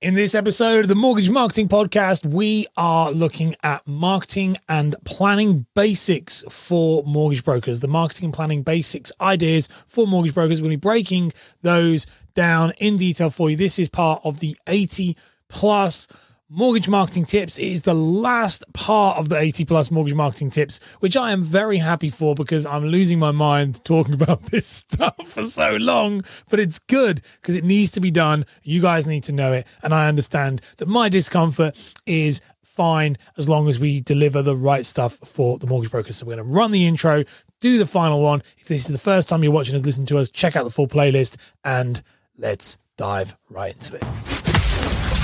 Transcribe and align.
In 0.00 0.14
this 0.14 0.34
episode 0.34 0.86
of 0.86 0.88
the 0.88 0.94
Mortgage 0.94 1.28
Marketing 1.28 1.68
Podcast, 1.68 2.24
we 2.24 2.66
are 2.74 3.12
looking 3.12 3.54
at 3.62 3.86
marketing 3.86 4.56
and 4.66 4.96
planning 5.04 5.66
basics 5.74 6.42
for 6.48 7.04
mortgage 7.04 7.44
brokers. 7.44 7.80
The 7.80 7.88
marketing 7.88 8.28
and 8.28 8.32
planning 8.32 8.62
basics 8.62 9.12
ideas 9.20 9.68
for 9.84 10.06
mortgage 10.06 10.32
brokers. 10.32 10.62
We're 10.62 10.68
going 10.68 10.78
to 10.78 10.78
be 10.78 10.88
breaking 10.88 11.34
those 11.60 12.06
down 12.32 12.72
in 12.78 12.96
detail 12.96 13.28
for 13.28 13.50
you. 13.50 13.56
This 13.56 13.78
is 13.78 13.90
part 13.90 14.22
of 14.24 14.40
the 14.40 14.56
80 14.66 15.18
plus 15.50 16.08
mortgage 16.50 16.88
marketing 16.88 17.24
tips. 17.24 17.58
Is 17.58 17.82
the 17.82 17.94
last 17.94 18.64
part 18.72 19.16
of 19.16 19.28
the 19.28 19.38
80 19.38 19.64
plus 19.64 19.90
mortgage 19.90 20.14
marketing 20.14 20.50
tips, 20.50 20.80
which 20.98 21.16
I 21.16 21.30
am 21.30 21.42
very 21.42 21.78
happy 21.78 22.10
for 22.10 22.34
because 22.34 22.66
I'm 22.66 22.86
losing 22.86 23.18
my 23.18 23.30
mind 23.30 23.82
talking 23.84 24.14
about 24.20 24.42
this 24.46 24.66
stuff 24.66 25.14
for 25.24 25.44
so 25.44 25.76
long. 25.76 26.24
But 26.50 26.60
it's 26.60 26.78
good 26.78 27.22
because 27.40 27.54
it 27.54 27.64
needs 27.64 27.92
to 27.92 28.00
be 28.00 28.10
done. 28.10 28.44
You 28.62 28.82
guys 28.82 29.06
need 29.06 29.22
to 29.24 29.32
know 29.32 29.52
it. 29.52 29.66
And 29.82 29.94
I 29.94 30.08
understand 30.08 30.60
that 30.78 30.88
my 30.88 31.08
discomfort 31.08 31.78
is 32.04 32.40
fine 32.62 33.16
as 33.36 33.48
long 33.48 33.68
as 33.68 33.78
we 33.78 34.00
deliver 34.00 34.42
the 34.42 34.56
right 34.56 34.86
stuff 34.86 35.18
for 35.24 35.58
the 35.58 35.66
mortgage 35.66 35.90
brokers. 35.90 36.16
So 36.16 36.26
we're 36.26 36.36
going 36.36 36.48
to 36.48 36.54
run 36.54 36.70
the 36.70 36.86
intro, 36.86 37.24
do 37.60 37.78
the 37.78 37.86
final 37.86 38.20
one. 38.22 38.42
If 38.58 38.68
this 38.68 38.86
is 38.86 38.92
the 38.92 38.98
first 38.98 39.28
time 39.28 39.42
you're 39.44 39.52
watching 39.52 39.76
us, 39.76 39.82
listening 39.82 40.06
to 40.08 40.18
us, 40.18 40.30
check 40.30 40.56
out 40.56 40.64
the 40.64 40.70
full 40.70 40.88
playlist, 40.88 41.36
and 41.64 42.02
let's 42.38 42.78
dive 42.96 43.36
right 43.50 43.74
into 43.74 43.96
it. 43.96 44.29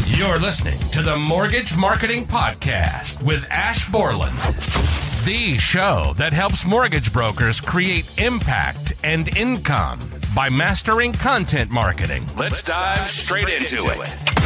You're 0.09 0.38
listening 0.38 0.78
to 0.91 1.02
the 1.02 1.16
Mortgage 1.16 1.77
Marketing 1.77 2.24
Podcast 2.24 3.23
with 3.24 3.45
Ash 3.51 3.91
Borland, 3.91 4.37
the 5.27 5.59
show 5.59 6.14
that 6.16 6.33
helps 6.33 6.64
mortgage 6.64 7.12
brokers 7.12 7.60
create 7.60 8.06
impact 8.19 8.95
and 9.02 9.37
income 9.37 9.98
by 10.34 10.48
mastering 10.48 11.12
content 11.12 11.73
marketing. 11.73 12.24
Let's 12.38 12.62
dive 12.62 13.09
straight 13.09 13.48
into 13.48 13.78
it. 13.78 14.37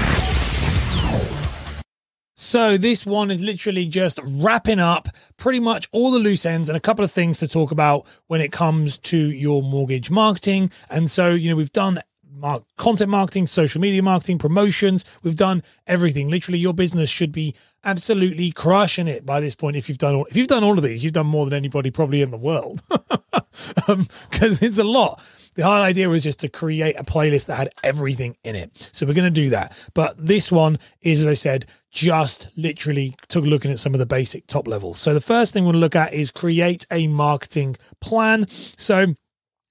So 2.37 2.79
this 2.79 3.05
one 3.05 3.31
is 3.31 3.43
literally 3.43 3.85
just 3.85 4.19
wrapping 4.25 4.81
up 4.81 5.09
pretty 5.37 5.61
much 5.61 5.91
all 5.93 6.11
the 6.11 6.19
loose 6.19 6.47
ends 6.47 6.71
and 6.71 6.77
a 6.77 6.81
couple 6.81 7.05
of 7.05 7.13
things 7.13 7.39
to 7.41 7.47
talk 7.47 7.71
about 7.71 8.07
when 8.29 8.41
it 8.41 8.51
comes 8.51 8.97
to 8.99 9.19
your 9.19 9.63
mortgage 9.63 10.11
marketing. 10.11 10.73
And 10.89 11.11
so, 11.11 11.31
you 11.31 11.51
know, 11.51 11.55
we've 11.55 11.71
done 11.71 12.01
mar- 12.33 12.63
content 12.77 13.11
marketing, 13.11 13.47
social 13.47 13.81
media 13.81 14.03
marketing, 14.03 14.39
promotions. 14.39 15.05
We've 15.23 15.37
done 15.37 15.63
everything. 15.87 16.29
Literally, 16.29 16.59
your 16.59 16.75
business 16.75 17.11
should 17.11 17.33
be 17.33 17.55
absolutely 17.85 18.53
crushing 18.53 19.09
it 19.09 19.25
by 19.25 19.41
this 19.41 19.55
point. 19.55 19.77
If 19.77 19.89
you've 19.89 19.99
done 19.99 20.15
all, 20.15 20.27
if 20.27 20.37
you've 20.37 20.49
done 20.49 20.65
all 20.65 20.77
of 20.77 20.85
these, 20.85 21.03
you've 21.03 21.13
done 21.13 21.27
more 21.27 21.45
than 21.47 21.55
anybody 21.55 21.91
probably 21.91 22.23
in 22.23 22.31
the 22.31 22.37
world, 22.37 22.83
because 22.89 23.89
um, 23.89 24.07
it's 24.39 24.79
a 24.79 24.85
lot. 24.85 25.23
The 25.57 25.65
whole 25.65 25.75
idea 25.75 26.09
was 26.09 26.23
just 26.23 26.41
to 26.41 26.49
create 26.49 26.97
a 26.97 27.05
playlist 27.05 27.47
that 27.47 27.57
had 27.57 27.71
everything 27.83 28.37
in 28.45 28.55
it. 28.55 28.89
So 28.93 29.05
we're 29.05 29.15
going 29.15 29.33
to 29.33 29.43
do 29.43 29.51
that. 29.51 29.73
But 29.95 30.15
this 30.25 30.51
one 30.51 30.79
is, 31.03 31.23
as 31.23 31.27
I 31.27 31.35
said, 31.35 31.67
just 31.91 32.49
literally 32.57 33.17
took 33.29 33.45
a 33.45 33.49
looking 33.49 33.73
at 33.73 33.81
some 33.81 33.93
of 33.93 33.99
the 33.99 34.07
basic 34.07 34.47
top 34.47 34.69
levels. 34.69 34.99
So 34.99 35.13
the 35.13 35.21
first 35.21 35.53
thing 35.53 35.65
to 35.65 35.77
look 35.77 35.97
at 35.97 36.15
is 36.15 36.31
create 36.31 36.87
a 36.91 37.09
marketing 37.09 37.77
plan. 38.01 38.47
So 38.77 39.15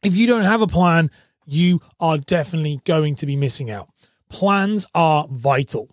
if 0.03 0.15
you 0.15 0.27
don't 0.27 0.43
have 0.43 0.61
a 0.61 0.67
plan, 0.67 1.11
you 1.53 1.81
are 1.99 2.17
definitely 2.17 2.81
going 2.85 3.15
to 3.15 3.25
be 3.25 3.35
missing 3.35 3.69
out. 3.69 3.89
Plans 4.29 4.85
are 4.93 5.27
vital. 5.29 5.89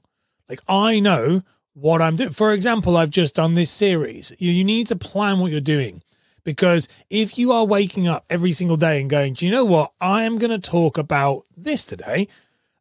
Like 0.49 0.61
I 0.69 1.01
know 1.01 1.43
what 1.75 2.01
I'm 2.01 2.17
doing. 2.17 2.31
For 2.31 2.53
example, 2.53 2.97
I've 2.97 3.11
just 3.11 3.35
done 3.35 3.55
this 3.55 3.71
series. 3.71 4.33
You, 4.39 4.53
you 4.53 4.65
need 4.65 4.87
to 4.89 4.97
plan 4.97 5.41
what 5.41 5.51
you're 5.51 5.61
doing 5.61 6.03
because 6.45 6.89
if 7.11 7.37
you 7.37 7.53
are 7.53 7.65
waking 7.65 8.07
up 8.07 8.25
every 8.31 8.53
single 8.53 8.77
day 8.77 9.01
and 9.01 9.11
going, 9.11 9.35
do 9.35 9.45
you 9.45 9.53
know 9.53 9.65
what? 9.65 9.93
I 10.01 10.23
am 10.23 10.39
going 10.39 10.59
to 10.59 10.71
talk 10.71 10.97
about 10.97 11.45
this 11.57 11.85
today. 11.85 12.29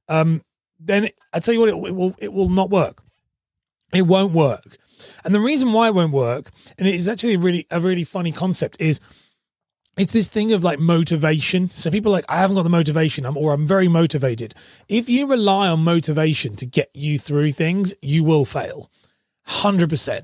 Um, 0.08 0.44
then 0.80 1.10
I 1.34 1.40
tell 1.40 1.54
you 1.54 1.60
what, 1.60 1.70
it, 1.70 1.76
it 1.76 1.96
will 1.96 2.16
it 2.20 2.32
will 2.32 2.50
not 2.50 2.70
work. 2.70 3.02
It 3.94 4.04
won't 4.04 4.34
work. 4.34 4.78
And 5.24 5.34
the 5.34 5.40
reason 5.40 5.74
why 5.74 5.88
it 5.88 5.96
won't 5.96 6.14
work, 6.14 6.52
and 6.78 6.88
it 6.88 6.96
is 6.96 7.08
actually 7.08 7.38
really 7.38 7.66
a 7.72 7.80
really 7.80 8.04
funny 8.04 8.32
concept, 8.32 8.78
is 8.80 9.00
it's 9.98 10.14
this 10.14 10.28
thing 10.28 10.52
of 10.52 10.64
like 10.64 10.80
motivation. 10.80 11.70
So 11.70 11.90
people 11.90 12.12
like, 12.12 12.26
I 12.28 12.38
haven't 12.38 12.56
got 12.56 12.64
the 12.64 12.70
motivation, 12.70 13.26
or 13.26 13.54
I'm 13.54 13.66
very 13.66 13.88
motivated. 13.88 14.54
If 14.88 15.10
you 15.10 15.28
rely 15.28 15.68
on 15.68 15.84
motivation 15.84 16.56
to 16.58 16.66
get 16.66 16.90
you 16.94 17.18
through 17.18 17.54
things, 17.54 17.94
you 18.02 18.24
will 18.24 18.46
fail. 18.46 18.90
100%. 19.48 20.22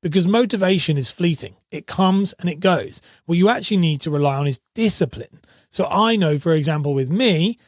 Because 0.00 0.26
motivation 0.26 0.96
is 0.96 1.10
fleeting. 1.10 1.56
It 1.70 1.86
comes 1.86 2.32
and 2.38 2.48
it 2.48 2.60
goes. 2.60 3.00
What 3.26 3.38
you 3.38 3.48
actually 3.48 3.78
need 3.78 4.00
to 4.02 4.10
rely 4.10 4.36
on 4.36 4.46
is 4.46 4.60
discipline. 4.74 5.40
So 5.70 5.86
I 5.86 6.16
know, 6.16 6.38
for 6.38 6.52
example, 6.52 6.94
with 6.94 7.10
me, 7.10 7.58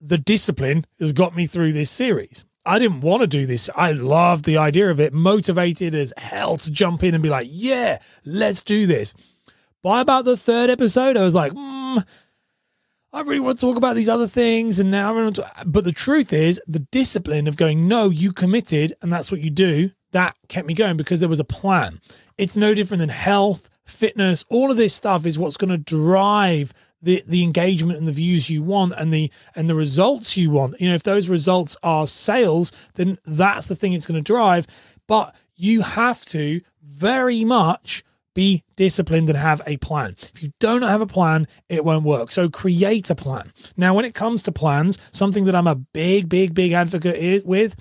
the 0.00 0.18
discipline 0.18 0.84
has 0.98 1.12
got 1.12 1.34
me 1.34 1.46
through 1.46 1.72
this 1.72 1.90
series. 1.90 2.44
I 2.64 2.78
didn't 2.78 3.00
want 3.00 3.22
to 3.22 3.26
do 3.26 3.46
this. 3.46 3.68
I 3.74 3.92
loved 3.92 4.44
the 4.44 4.58
idea 4.58 4.90
of 4.90 5.00
it, 5.00 5.12
motivated 5.12 5.94
as 5.94 6.12
hell 6.16 6.56
to 6.58 6.70
jump 6.70 7.02
in 7.02 7.14
and 7.14 7.22
be 7.22 7.30
like, 7.30 7.48
yeah, 7.50 7.98
let's 8.24 8.60
do 8.60 8.86
this. 8.86 9.14
By 9.82 10.00
about 10.00 10.24
the 10.24 10.36
third 10.36 10.70
episode, 10.70 11.16
I 11.16 11.22
was 11.22 11.34
like, 11.34 11.52
mm, 11.52 12.04
I 13.12 13.20
really 13.20 13.40
want 13.40 13.58
to 13.58 13.66
talk 13.66 13.76
about 13.76 13.96
these 13.96 14.08
other 14.08 14.28
things. 14.28 14.78
And 14.78 14.90
now 14.90 15.08
I 15.10 15.22
want 15.22 15.36
to. 15.36 15.50
But 15.66 15.84
the 15.84 15.92
truth 15.92 16.32
is, 16.32 16.60
the 16.66 16.78
discipline 16.78 17.48
of 17.48 17.56
going, 17.56 17.88
no, 17.88 18.08
you 18.08 18.32
committed, 18.32 18.94
and 19.02 19.12
that's 19.12 19.30
what 19.30 19.40
you 19.40 19.50
do, 19.50 19.90
that 20.12 20.36
kept 20.48 20.66
me 20.68 20.74
going 20.74 20.96
because 20.96 21.20
there 21.20 21.28
was 21.28 21.40
a 21.40 21.44
plan. 21.44 22.00
It's 22.38 22.56
no 22.56 22.74
different 22.74 23.00
than 23.00 23.08
health, 23.08 23.68
fitness, 23.84 24.44
all 24.48 24.70
of 24.70 24.76
this 24.76 24.94
stuff 24.94 25.26
is 25.26 25.38
what's 25.38 25.56
going 25.56 25.70
to 25.70 25.78
drive 25.78 26.72
the 27.02 27.24
the 27.26 27.42
engagement 27.42 27.98
and 27.98 28.06
the 28.06 28.12
views 28.12 28.48
you 28.48 28.62
want 28.62 28.94
and 28.96 29.12
the 29.12 29.30
and 29.56 29.68
the 29.68 29.74
results 29.74 30.36
you 30.36 30.50
want. 30.50 30.80
You 30.80 30.88
know, 30.88 30.94
if 30.94 31.02
those 31.02 31.28
results 31.28 31.76
are 31.82 32.06
sales, 32.06 32.70
then 32.94 33.18
that's 33.26 33.66
the 33.66 33.74
thing 33.74 33.92
it's 33.92 34.06
going 34.06 34.22
to 34.22 34.32
drive. 34.32 34.66
But 35.08 35.34
you 35.56 35.82
have 35.82 36.24
to 36.26 36.60
very 36.80 37.44
much 37.44 38.04
be 38.34 38.64
disciplined 38.76 39.28
and 39.28 39.38
have 39.38 39.62
a 39.66 39.76
plan. 39.76 40.16
If 40.34 40.42
you 40.42 40.52
don't 40.60 40.82
have 40.82 41.00
a 41.00 41.06
plan, 41.06 41.46
it 41.68 41.84
won't 41.84 42.04
work. 42.04 42.32
So 42.32 42.48
create 42.48 43.10
a 43.10 43.14
plan. 43.14 43.52
Now, 43.76 43.94
when 43.94 44.04
it 44.04 44.14
comes 44.14 44.42
to 44.44 44.52
plans, 44.52 44.98
something 45.12 45.44
that 45.44 45.54
I'm 45.54 45.66
a 45.66 45.74
big, 45.74 46.28
big, 46.28 46.54
big 46.54 46.72
advocate 46.72 47.16
is, 47.16 47.44
with 47.44 47.76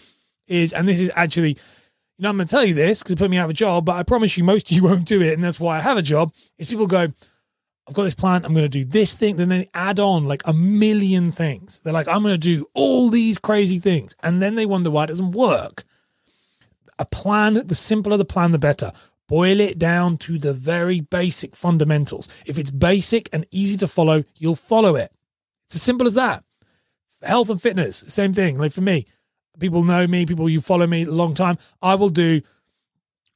is, 0.48 0.74
and 0.74 0.88
this 0.88 1.00
is 1.00 1.12
actually, 1.16 1.52
you 1.52 2.24
know, 2.24 2.30
I'm 2.30 2.38
going 2.38 2.48
to 2.48 2.52
tell 2.52 2.66
you 2.66 2.74
this 2.74 3.00
because 3.02 3.14
it 3.14 3.20
put 3.20 3.32
me 3.32 3.38
out 3.38 3.46
of 3.46 3.52
a 3.52 3.54
job, 3.54 3.86
but 3.86 3.96
I 3.96 4.04
promise 4.04 4.38
you 4.38 4.44
most 4.44 4.70
of 4.70 4.76
you 4.76 4.84
won't 4.86 5.06
do 5.06 5.22
it. 5.22 5.34
And 5.34 5.44
that's 5.44 5.60
why 5.60 5.78
I 5.78 5.82
have 5.82 5.98
a 5.98 6.04
job 6.04 6.34
is 6.58 6.68
people 6.68 6.88
go, 6.88 7.12
I've 7.88 7.96
got 7.96 8.04
this 8.04 8.16
plan. 8.16 8.46
I'm 8.46 8.54
going 8.54 8.64
to 8.66 8.70
do 8.70 8.86
this 8.86 9.14
thing. 9.14 9.38
Then 9.38 9.50
they 9.50 9.70
add 9.74 10.00
on 10.00 10.26
like 10.26 10.44
a 10.46 10.54
million 10.54 11.32
things. 11.32 11.82
They're 11.84 11.94
like, 11.94 12.08
I'm 12.08 12.22
going 12.22 12.36
to 12.36 12.38
do 12.38 12.68
all 12.74 13.10
these 13.10 13.38
crazy 13.38 13.80
things. 13.80 14.16
And 14.22 14.42
then 14.42 14.56
they 14.56 14.66
wonder 14.66 14.92
why 14.92 15.06
it 15.06 15.08
doesn't 15.08 15.32
work. 15.32 15.84
A 17.00 17.06
plan, 17.06 17.66
the 17.66 17.76
simpler 17.76 18.18
the 18.18 18.26
plan, 18.26 18.52
the 18.52 18.60
better. 18.60 18.94
Boil 19.32 19.62
it 19.62 19.80
down 19.80 20.18
to 20.18 20.38
the 20.38 20.54
very 20.54 21.00
basic 21.00 21.56
fundamentals. 21.56 22.28
If 22.46 22.60
it's 22.60 22.70
basic 22.70 23.30
and 23.32 23.46
easy 23.50 23.78
to 23.78 23.88
follow, 23.88 24.26
you'll 24.36 24.58
follow 24.58 24.98
it. 24.98 25.10
It's 25.68 25.76
as 25.76 25.82
simple 25.82 26.06
as 26.06 26.16
that. 26.16 26.44
Health 27.24 27.50
and 27.50 27.62
fitness, 27.62 28.04
same 28.10 28.34
thing. 28.34 28.58
Like 28.58 28.74
for 28.74 28.82
me, 28.82 29.06
people 29.58 29.86
know 29.86 30.06
me, 30.06 30.26
people 30.26 30.50
you 30.50 30.60
follow 30.60 30.86
me 30.86 31.04
a 31.04 31.12
long 31.12 31.34
time. 31.34 31.58
I 31.82 31.96
will 31.96 32.10
do, 32.10 32.42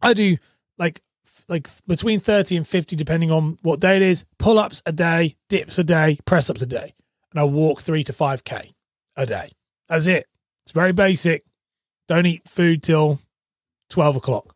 I 0.02 0.12
do 0.12 0.36
like 0.78 1.02
like 1.48 1.70
between 1.88 2.20
30 2.20 2.58
and 2.58 2.68
50 2.68 2.98
depending 2.98 3.32
on 3.32 3.58
what 3.62 3.80
day 3.80 3.96
it 3.96 4.02
is 4.02 4.26
pull-ups 4.38 4.84
a 4.86 4.92
day 4.92 5.38
dips 5.48 5.80
a 5.80 5.84
day 5.84 6.18
press 6.26 6.50
ups 6.50 6.64
a 6.64 6.66
day 6.66 6.96
and 7.32 7.40
i 7.40 7.44
walk 7.44 7.82
3 7.82 8.04
to 8.04 8.14
5k 8.14 8.74
a 9.16 9.26
day 9.28 9.52
that's 9.88 10.08
it 10.08 10.26
it's 10.64 10.72
very 10.72 10.92
basic 10.92 11.46
don't 12.08 12.26
eat 12.26 12.50
food 12.50 12.82
till 12.82 13.20
12 13.92 14.16
o'clock 14.16 14.55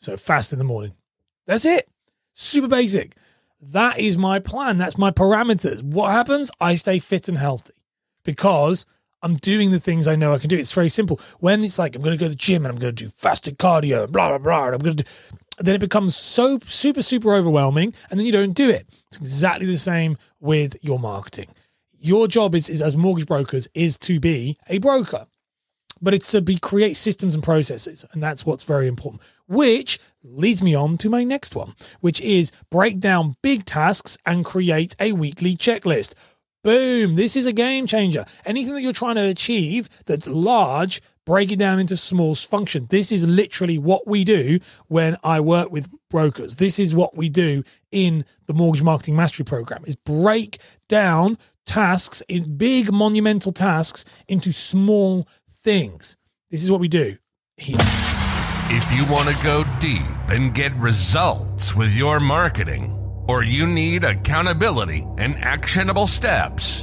so 0.00 0.16
fast 0.16 0.52
in 0.52 0.58
the 0.58 0.64
morning 0.64 0.92
that's 1.46 1.64
it 1.64 1.88
super 2.32 2.68
basic 2.68 3.14
that 3.60 3.98
is 3.98 4.18
my 4.18 4.38
plan 4.38 4.78
that's 4.78 4.98
my 4.98 5.10
parameters 5.10 5.82
what 5.82 6.10
happens 6.10 6.50
i 6.60 6.74
stay 6.74 6.98
fit 6.98 7.28
and 7.28 7.38
healthy 7.38 7.74
because 8.24 8.86
I'm 9.22 9.34
doing 9.34 9.70
the 9.70 9.80
things 9.80 10.08
I 10.08 10.16
know 10.16 10.32
I 10.32 10.38
can 10.38 10.48
do. 10.48 10.58
It's 10.58 10.72
very 10.72 10.88
simple. 10.88 11.20
When 11.40 11.62
it's 11.62 11.78
like 11.78 11.94
I'm 11.94 12.02
going 12.02 12.16
to 12.16 12.20
go 12.20 12.26
to 12.26 12.30
the 12.30 12.34
gym 12.34 12.64
and 12.64 12.72
I'm 12.72 12.80
going 12.80 12.94
to 12.94 13.04
do 13.04 13.10
fasted 13.10 13.58
cardio 13.58 14.04
and 14.04 14.12
blah 14.12 14.30
blah 14.30 14.38
blah, 14.38 14.66
and 14.66 14.74
I'm 14.74 14.80
going 14.80 14.96
to 14.96 15.04
do, 15.04 15.10
then 15.58 15.74
it 15.74 15.80
becomes 15.80 16.16
so 16.16 16.58
super 16.66 17.02
super 17.02 17.34
overwhelming, 17.34 17.94
and 18.10 18.18
then 18.18 18.26
you 18.26 18.32
don't 18.32 18.52
do 18.52 18.70
it. 18.70 18.86
It's 19.08 19.18
exactly 19.18 19.66
the 19.66 19.78
same 19.78 20.16
with 20.40 20.76
your 20.80 20.98
marketing. 20.98 21.48
Your 21.98 22.28
job 22.28 22.54
is, 22.54 22.70
is 22.70 22.80
as 22.80 22.96
mortgage 22.96 23.26
brokers 23.26 23.68
is 23.74 23.98
to 23.98 24.18
be 24.18 24.56
a 24.68 24.78
broker, 24.78 25.26
but 26.00 26.14
it's 26.14 26.30
to 26.30 26.40
be 26.40 26.58
create 26.58 26.96
systems 26.96 27.34
and 27.34 27.44
processes, 27.44 28.04
and 28.12 28.22
that's 28.22 28.46
what's 28.46 28.64
very 28.64 28.86
important. 28.86 29.22
Which 29.46 29.98
leads 30.22 30.62
me 30.62 30.74
on 30.74 30.98
to 30.98 31.08
my 31.08 31.24
next 31.24 31.54
one, 31.54 31.74
which 32.00 32.20
is 32.20 32.52
break 32.70 33.00
down 33.00 33.36
big 33.42 33.64
tasks 33.64 34.16
and 34.24 34.44
create 34.44 34.94
a 35.00 35.12
weekly 35.12 35.56
checklist. 35.56 36.14
Boom. 36.62 37.14
This 37.14 37.36
is 37.36 37.46
a 37.46 37.52
game 37.52 37.86
changer. 37.86 38.26
Anything 38.44 38.74
that 38.74 38.82
you're 38.82 38.92
trying 38.92 39.14
to 39.14 39.26
achieve 39.26 39.88
that's 40.04 40.28
large, 40.28 41.00
break 41.24 41.50
it 41.50 41.58
down 41.58 41.78
into 41.78 41.96
small 41.96 42.34
functions. 42.34 42.88
This 42.88 43.10
is 43.10 43.26
literally 43.26 43.78
what 43.78 44.06
we 44.06 44.24
do 44.24 44.60
when 44.88 45.16
I 45.24 45.40
work 45.40 45.70
with 45.70 45.88
brokers. 46.10 46.56
This 46.56 46.78
is 46.78 46.94
what 46.94 47.16
we 47.16 47.30
do 47.30 47.64
in 47.90 48.26
the 48.46 48.52
mortgage 48.52 48.82
marketing 48.82 49.16
mastery 49.16 49.44
program 49.44 49.84
is 49.86 49.96
break 49.96 50.58
down 50.88 51.38
tasks 51.66 52.22
in 52.28 52.56
big 52.56 52.92
monumental 52.92 53.52
tasks 53.52 54.04
into 54.28 54.52
small 54.52 55.26
things. 55.62 56.16
This 56.50 56.62
is 56.62 56.70
what 56.70 56.80
we 56.80 56.88
do. 56.88 57.16
If 57.58 58.96
you 58.96 59.12
want 59.12 59.28
to 59.28 59.44
go 59.44 59.64
deep 59.78 60.00
and 60.28 60.54
get 60.54 60.74
results 60.76 61.74
with 61.74 61.94
your 61.94 62.20
marketing, 62.20 62.96
or 63.28 63.42
you 63.44 63.66
need 63.66 64.02
accountability 64.02 65.06
and 65.18 65.36
actionable 65.36 66.06
steps, 66.06 66.82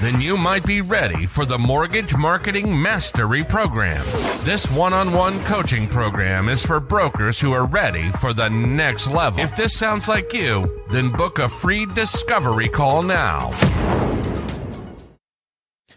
then 0.00 0.20
you 0.20 0.36
might 0.36 0.64
be 0.64 0.80
ready 0.80 1.26
for 1.26 1.44
the 1.44 1.58
Mortgage 1.58 2.16
Marketing 2.16 2.80
Mastery 2.80 3.44
Program. 3.44 4.02
This 4.44 4.70
one 4.70 4.92
on 4.92 5.12
one 5.12 5.44
coaching 5.44 5.88
program 5.88 6.48
is 6.48 6.64
for 6.64 6.80
brokers 6.80 7.40
who 7.40 7.52
are 7.52 7.66
ready 7.66 8.10
for 8.12 8.32
the 8.32 8.48
next 8.48 9.10
level. 9.10 9.40
If 9.40 9.56
this 9.56 9.76
sounds 9.76 10.08
like 10.08 10.32
you, 10.32 10.84
then 10.90 11.10
book 11.10 11.38
a 11.38 11.48
free 11.48 11.86
discovery 11.86 12.68
call 12.68 13.02
now. 13.02 13.50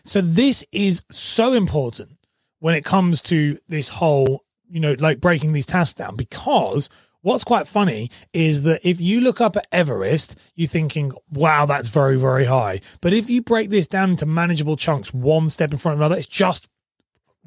So, 0.03 0.21
this 0.21 0.65
is 0.71 1.01
so 1.11 1.53
important 1.53 2.17
when 2.59 2.75
it 2.75 2.85
comes 2.85 3.21
to 3.23 3.57
this 3.67 3.89
whole, 3.89 4.43
you 4.69 4.79
know, 4.79 4.95
like 4.99 5.21
breaking 5.21 5.53
these 5.53 5.65
tasks 5.65 5.93
down 5.93 6.15
because 6.15 6.89
what's 7.21 7.43
quite 7.43 7.67
funny 7.67 8.11
is 8.33 8.61
that 8.63 8.87
if 8.87 9.01
you 9.01 9.19
look 9.21 9.41
up 9.41 9.55
at 9.57 9.67
Everest, 9.71 10.35
you're 10.55 10.67
thinking, 10.67 11.13
wow, 11.31 11.65
that's 11.65 11.87
very, 11.87 12.17
very 12.17 12.45
high. 12.45 12.79
But 13.01 13.13
if 13.13 13.29
you 13.29 13.41
break 13.41 13.69
this 13.69 13.87
down 13.87 14.11
into 14.11 14.25
manageable 14.25 14.77
chunks, 14.77 15.13
one 15.13 15.49
step 15.49 15.71
in 15.71 15.77
front 15.79 15.93
of 15.93 15.99
another, 16.01 16.17
it's 16.17 16.27
just 16.27 16.67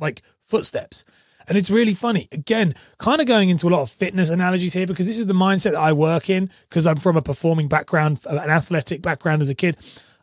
like 0.00 0.22
footsteps. 0.44 1.04
And 1.48 1.56
it's 1.56 1.70
really 1.70 1.94
funny. 1.94 2.28
Again, 2.32 2.74
kind 2.98 3.20
of 3.20 3.26
going 3.26 3.50
into 3.50 3.68
a 3.68 3.70
lot 3.70 3.82
of 3.82 3.90
fitness 3.90 4.30
analogies 4.30 4.72
here 4.72 4.86
because 4.86 5.06
this 5.06 5.18
is 5.18 5.26
the 5.26 5.34
mindset 5.34 5.72
that 5.72 5.80
I 5.80 5.92
work 5.92 6.28
in 6.28 6.50
because 6.68 6.86
I'm 6.86 6.96
from 6.96 7.16
a 7.16 7.22
performing 7.22 7.68
background, 7.68 8.18
an 8.26 8.38
athletic 8.50 9.00
background 9.00 9.42
as 9.42 9.48
a 9.48 9.54
kid. 9.54 9.76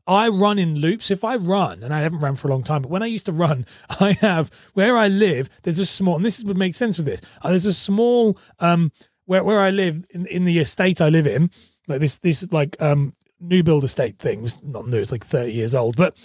I 0.06 0.28
run 0.28 0.60
in 0.60 0.76
loops. 0.76 1.12
If 1.12 1.24
I 1.24 1.36
run, 1.36 1.84
and 1.84 1.94
I 1.94 2.00
haven't 2.00 2.20
run 2.20 2.36
for 2.36 2.48
a 2.48 2.52
long 2.52 2.64
time, 2.64 2.82
but 2.82 2.92
when 2.92 3.04
I 3.04 3.08
used 3.08 3.26
to 3.28 3.32
run, 3.32 3.66
I 4.00 4.14
have 4.14 4.52
where 4.74 4.98
I 4.98 5.08
live, 5.08 5.50
there's 5.64 5.80
a 5.80 5.86
small, 5.86 6.16
and 6.16 6.26
this 6.26 6.44
would 6.44 6.58
make 6.58 6.76
sense 6.76 6.98
with 6.98 7.06
this. 7.06 7.22
Uh, 7.42 7.50
there's 7.50 7.66
a 7.66 7.74
small, 7.74 8.38
um, 8.60 8.92
where 9.26 9.44
where 9.44 9.60
I 9.60 9.70
live 9.70 10.06
in, 10.10 10.26
in 10.28 10.44
the 10.44 10.60
estate 10.60 11.02
I 11.02 11.10
live 11.10 11.28
in, 11.28 11.50
like 11.88 12.00
this 12.02 12.20
this 12.20 12.52
like 12.52 12.76
um 12.82 13.14
new 13.40 13.64
build 13.64 13.84
estate 13.84 14.20
thing 14.20 14.42
was 14.42 14.62
not 14.64 14.88
new, 14.88 15.00
it's 15.00 15.12
like 15.12 15.26
30 15.26 15.52
years 15.52 15.76
old, 15.76 15.96
but 15.96 16.16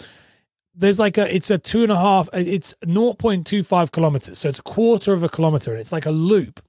there's 0.79 0.99
like 0.99 1.17
a 1.17 1.33
it's 1.33 1.51
a 1.51 1.57
two 1.57 1.83
and 1.83 1.91
a 1.91 1.97
half 1.97 2.29
it's 2.31 2.73
0.25 2.85 3.91
kilometers 3.91 4.39
so 4.39 4.49
it's 4.49 4.59
a 4.59 4.63
quarter 4.63 5.11
of 5.11 5.23
a 5.23 5.29
kilometer 5.29 5.71
and 5.71 5.79
it's 5.79 5.91
like 5.91 6.05
a 6.05 6.11
loop 6.11 6.61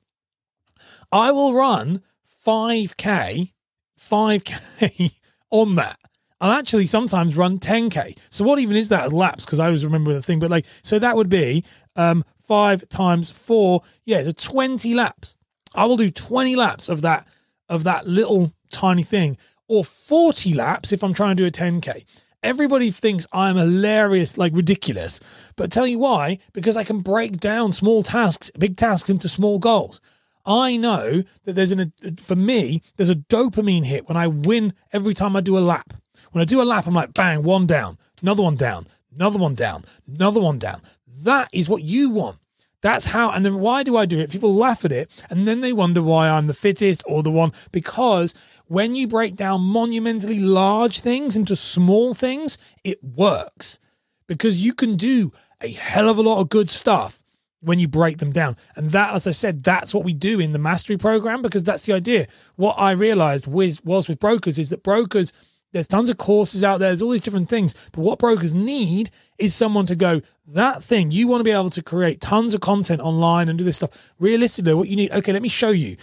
i 1.12 1.30
will 1.30 1.54
run 1.54 2.02
5k 2.44 3.52
5k 3.98 5.12
on 5.50 5.76
that 5.76 5.98
i'll 6.40 6.52
actually 6.52 6.86
sometimes 6.86 7.36
run 7.36 7.58
10k 7.58 8.16
so 8.30 8.44
what 8.44 8.58
even 8.58 8.76
is 8.76 8.88
that 8.88 9.04
as 9.04 9.12
laps 9.12 9.44
because 9.44 9.60
i 9.60 9.66
always 9.66 9.84
remember 9.84 10.12
the 10.12 10.22
thing 10.22 10.38
but 10.38 10.50
like 10.50 10.66
so 10.82 10.98
that 10.98 11.16
would 11.16 11.28
be 11.28 11.64
um 11.96 12.24
five 12.42 12.88
times 12.88 13.30
four 13.30 13.82
yeah 14.04 14.22
so 14.22 14.32
20 14.32 14.94
laps 14.94 15.36
I 15.74 15.84
will 15.84 15.96
do 15.96 16.10
20 16.10 16.56
laps 16.56 16.88
of 16.88 17.02
that 17.02 17.26
of 17.68 17.84
that 17.84 18.06
little 18.06 18.52
tiny 18.72 19.04
thing 19.04 19.36
or 19.68 19.84
40 19.84 20.54
laps 20.54 20.92
if 20.92 21.04
I'm 21.04 21.14
trying 21.14 21.36
to 21.36 21.42
do 21.42 21.46
a 21.46 21.50
10k. 21.50 22.04
Everybody 22.42 22.90
thinks 22.90 23.26
I'm 23.32 23.56
hilarious, 23.56 24.36
like 24.36 24.52
ridiculous. 24.54 25.20
But 25.56 25.70
tell 25.70 25.86
you 25.86 25.98
why? 25.98 26.38
Because 26.52 26.76
I 26.76 26.84
can 26.84 27.00
break 27.00 27.38
down 27.38 27.70
small 27.70 28.02
tasks, 28.02 28.50
big 28.58 28.76
tasks 28.76 29.10
into 29.10 29.28
small 29.28 29.58
goals. 29.58 30.00
I 30.46 30.76
know 30.76 31.22
that 31.44 31.52
there's 31.52 31.70
an 31.70 31.92
for 32.20 32.34
me, 32.34 32.82
there's 32.96 33.10
a 33.10 33.14
dopamine 33.14 33.84
hit 33.84 34.08
when 34.08 34.16
I 34.16 34.26
win 34.26 34.72
every 34.92 35.14
time 35.14 35.36
I 35.36 35.42
do 35.42 35.58
a 35.58 35.60
lap. 35.60 35.92
When 36.32 36.42
I 36.42 36.44
do 36.44 36.62
a 36.62 36.64
lap, 36.64 36.86
I'm 36.86 36.94
like, 36.94 37.14
bang, 37.14 37.42
one 37.42 37.66
down, 37.66 37.98
another 38.22 38.42
one 38.42 38.56
down, 38.56 38.86
another 39.14 39.38
one 39.38 39.54
down, 39.54 39.84
another 40.06 40.40
one 40.40 40.58
down. 40.58 40.80
That 41.22 41.48
is 41.52 41.68
what 41.68 41.82
you 41.82 42.10
want. 42.10 42.38
That's 42.82 43.06
how, 43.06 43.30
and 43.30 43.44
then 43.44 43.60
why 43.60 43.82
do 43.82 43.96
I 43.96 44.06
do 44.06 44.18
it? 44.18 44.30
People 44.30 44.54
laugh 44.54 44.84
at 44.84 44.92
it, 44.92 45.10
and 45.28 45.46
then 45.46 45.60
they 45.60 45.72
wonder 45.72 46.02
why 46.02 46.28
I'm 46.28 46.46
the 46.46 46.54
fittest 46.54 47.02
or 47.06 47.22
the 47.22 47.30
one. 47.30 47.52
Because 47.72 48.34
when 48.66 48.94
you 48.94 49.06
break 49.06 49.36
down 49.36 49.60
monumentally 49.60 50.40
large 50.40 51.00
things 51.00 51.36
into 51.36 51.56
small 51.56 52.14
things, 52.14 52.56
it 52.84 53.02
works. 53.02 53.78
Because 54.26 54.64
you 54.64 54.72
can 54.72 54.96
do 54.96 55.32
a 55.60 55.72
hell 55.72 56.08
of 56.08 56.16
a 56.16 56.22
lot 56.22 56.40
of 56.40 56.48
good 56.48 56.70
stuff 56.70 57.18
when 57.60 57.78
you 57.78 57.88
break 57.88 58.18
them 58.18 58.32
down. 58.32 58.56
And 58.76 58.90
that, 58.92 59.12
as 59.12 59.26
I 59.26 59.32
said, 59.32 59.62
that's 59.62 59.92
what 59.92 60.04
we 60.04 60.14
do 60.14 60.40
in 60.40 60.52
the 60.52 60.58
mastery 60.58 60.96
program 60.96 61.42
because 61.42 61.64
that's 61.64 61.84
the 61.84 61.92
idea. 61.92 62.26
What 62.56 62.76
I 62.78 62.92
realized 62.92 63.46
was, 63.46 63.84
was 63.84 64.08
with 64.08 64.20
brokers 64.20 64.58
is 64.58 64.70
that 64.70 64.82
brokers 64.82 65.32
there's 65.72 65.88
tons 65.88 66.10
of 66.10 66.16
courses 66.16 66.64
out 66.64 66.78
there. 66.78 66.90
There's 66.90 67.02
all 67.02 67.10
these 67.10 67.20
different 67.20 67.48
things. 67.48 67.74
But 67.92 68.02
what 68.02 68.18
brokers 68.18 68.54
need 68.54 69.10
is 69.38 69.54
someone 69.54 69.86
to 69.86 69.96
go, 69.96 70.20
that 70.46 70.82
thing, 70.82 71.10
you 71.10 71.28
want 71.28 71.40
to 71.40 71.44
be 71.44 71.50
able 71.50 71.70
to 71.70 71.82
create 71.82 72.20
tons 72.20 72.54
of 72.54 72.60
content 72.60 73.00
online 73.00 73.48
and 73.48 73.58
do 73.58 73.64
this 73.64 73.76
stuff. 73.76 73.90
Realistically, 74.18 74.74
what 74.74 74.88
you 74.88 74.96
need, 74.96 75.12
okay, 75.12 75.32
let 75.32 75.42
me 75.42 75.48
show 75.48 75.70
you. 75.70 75.96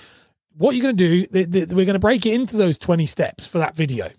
What 0.56 0.76
you're 0.76 0.84
going 0.84 0.98
to 0.98 1.28
do, 1.28 1.76
we're 1.76 1.86
going 1.86 1.94
to 1.94 2.00
break 2.00 2.26
it 2.26 2.34
into 2.34 2.58
those 2.58 2.78
20 2.78 3.06
steps 3.06 3.46
for 3.46 3.60
that 3.60 3.76
video. 3.76 4.10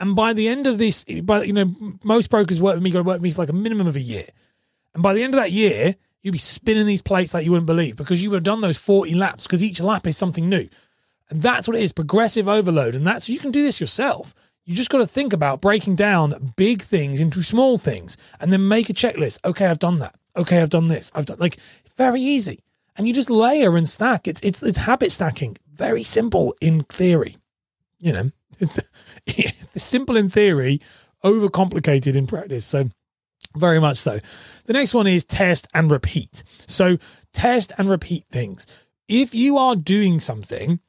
And 0.00 0.16
by 0.16 0.32
the 0.32 0.48
end 0.48 0.66
of 0.66 0.78
this, 0.78 1.04
by 1.22 1.44
you 1.44 1.52
know, 1.52 1.74
most 2.02 2.30
brokers 2.30 2.60
work 2.60 2.74
with 2.74 2.82
me, 2.82 2.90
to 2.90 3.02
work 3.02 3.16
with 3.16 3.22
me 3.22 3.30
for 3.30 3.42
like 3.42 3.50
a 3.50 3.54
minimum 3.54 3.86
of 3.86 3.96
a 3.96 4.00
year. 4.00 4.26
And 4.94 5.02
by 5.02 5.14
the 5.14 5.22
end 5.22 5.34
of 5.34 5.40
that 5.40 5.52
year, 5.52 5.94
you'll 6.22 6.32
be 6.32 6.38
spinning 6.38 6.86
these 6.86 7.02
plates 7.02 7.32
like 7.32 7.44
you 7.44 7.50
wouldn't 7.52 7.66
believe 7.66 7.96
because 7.96 8.22
you 8.22 8.30
would 8.30 8.36
have 8.36 8.42
done 8.42 8.60
those 8.60 8.78
40 8.78 9.14
laps 9.14 9.44
because 9.44 9.62
each 9.62 9.80
lap 9.80 10.06
is 10.06 10.16
something 10.16 10.48
new. 10.48 10.68
And 11.30 11.42
that's 11.42 11.68
what 11.68 11.76
it 11.76 11.82
is 11.82 11.92
progressive 11.92 12.48
overload. 12.48 12.94
And 12.94 13.06
that's, 13.06 13.28
you 13.28 13.38
can 13.38 13.50
do 13.50 13.62
this 13.62 13.80
yourself. 13.80 14.34
You 14.64 14.74
just 14.74 14.90
got 14.90 14.98
to 14.98 15.06
think 15.06 15.32
about 15.32 15.60
breaking 15.60 15.96
down 15.96 16.52
big 16.56 16.82
things 16.82 17.20
into 17.20 17.42
small 17.42 17.78
things 17.78 18.16
and 18.38 18.52
then 18.52 18.68
make 18.68 18.90
a 18.90 18.92
checklist. 18.92 19.38
Okay, 19.44 19.66
I've 19.66 19.78
done 19.78 20.00
that. 20.00 20.14
Okay, 20.36 20.60
I've 20.60 20.70
done 20.70 20.88
this. 20.88 21.10
I've 21.14 21.26
done 21.26 21.38
like 21.38 21.56
very 21.96 22.20
easy. 22.20 22.62
And 22.96 23.08
you 23.08 23.14
just 23.14 23.30
layer 23.30 23.76
and 23.76 23.88
stack. 23.88 24.28
It's 24.28 24.40
it's 24.42 24.62
it's 24.62 24.78
habit 24.78 25.10
stacking. 25.12 25.56
Very 25.72 26.02
simple 26.02 26.54
in 26.60 26.82
theory. 26.82 27.36
You 27.98 28.12
know, 28.12 28.30
simple 29.76 30.16
in 30.16 30.28
theory, 30.28 30.80
overcomplicated 31.24 32.16
in 32.16 32.26
practice. 32.26 32.66
So 32.66 32.90
very 33.56 33.80
much 33.80 33.98
so. 33.98 34.20
The 34.66 34.72
next 34.72 34.94
one 34.94 35.06
is 35.06 35.24
test 35.24 35.66
and 35.74 35.90
repeat. 35.90 36.44
So 36.66 36.98
test 37.32 37.72
and 37.78 37.88
repeat 37.88 38.26
things. 38.30 38.66
If 39.08 39.34
you 39.34 39.56
are 39.56 39.76
doing 39.76 40.20
something 40.20 40.80